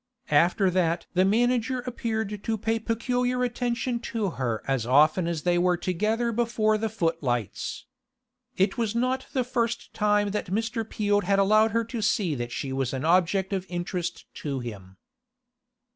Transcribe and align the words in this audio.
After 0.31 0.71
that 0.71 1.05
the 1.13 1.23
manager 1.23 1.81
appeared 1.81 2.43
to 2.43 2.57
pay 2.57 2.79
peculiar 2.79 3.43
attention 3.43 3.99
to 3.99 4.31
her 4.31 4.63
as 4.67 4.83
often 4.87 5.27
as 5.27 5.43
they 5.43 5.59
were 5.59 5.77
together 5.77 6.31
before 6.31 6.79
the 6.79 6.89
footlights. 6.89 7.85
It 8.57 8.79
was 8.79 8.95
not 8.95 9.27
the 9.33 9.43
first 9.43 9.93
time 9.93 10.31
that 10.31 10.47
Mr. 10.47 10.89
Peel 10.89 11.21
had 11.21 11.37
allowed 11.37 11.69
her 11.69 11.83
to 11.83 12.01
see 12.01 12.33
that 12.33 12.51
she 12.51 12.73
was 12.73 12.93
an 12.93 13.05
object 13.05 13.53
of 13.53 13.67
interest 13.69 14.25
to 14.37 14.59
him. 14.59 14.97